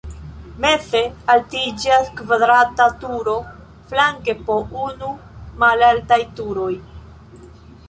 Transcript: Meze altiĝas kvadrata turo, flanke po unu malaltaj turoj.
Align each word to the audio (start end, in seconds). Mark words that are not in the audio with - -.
Meze 0.63 1.01
altiĝas 1.33 2.09
kvadrata 2.21 2.87
turo, 3.05 3.37
flanke 3.93 4.37
po 4.49 4.57
unu 4.89 5.13
malaltaj 5.67 6.21
turoj. 6.41 6.75